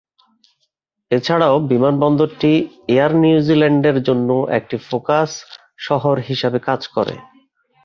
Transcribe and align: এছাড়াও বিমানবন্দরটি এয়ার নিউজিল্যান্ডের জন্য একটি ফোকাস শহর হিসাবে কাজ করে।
এছাড়াও 1.11 1.55
বিমানবন্দরটি 1.71 2.51
এয়ার 2.87 3.11
নিউজিল্যান্ডের 3.23 3.97
জন্য 4.07 4.29
একটি 4.57 4.75
ফোকাস 4.87 5.31
শহর 5.79 6.15
হিসাবে 6.29 6.59
কাজ 6.67 6.81
করে। 6.95 7.15